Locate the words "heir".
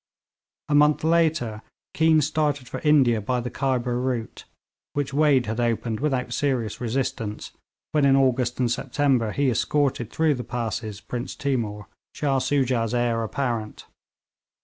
12.95-13.21